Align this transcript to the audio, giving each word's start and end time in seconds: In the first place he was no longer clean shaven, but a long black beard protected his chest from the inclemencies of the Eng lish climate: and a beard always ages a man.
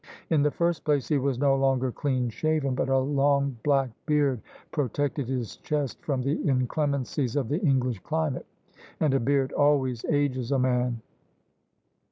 In 0.31 0.41
the 0.41 0.49
first 0.49 0.83
place 0.83 1.09
he 1.09 1.19
was 1.19 1.37
no 1.37 1.55
longer 1.55 1.91
clean 1.91 2.29
shaven, 2.31 2.73
but 2.73 2.89
a 2.89 2.97
long 2.97 3.57
black 3.61 3.91
beard 4.07 4.41
protected 4.71 5.27
his 5.29 5.57
chest 5.57 6.01
from 6.01 6.23
the 6.23 6.41
inclemencies 6.47 7.35
of 7.35 7.49
the 7.49 7.63
Eng 7.63 7.81
lish 7.81 7.99
climate: 7.99 8.47
and 8.99 9.13
a 9.13 9.19
beard 9.19 9.51
always 9.51 10.03
ages 10.05 10.51
a 10.51 10.57
man. 10.57 11.03